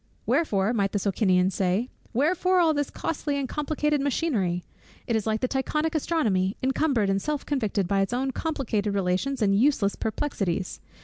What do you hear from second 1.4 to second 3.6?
say) "Wherefore all this costly and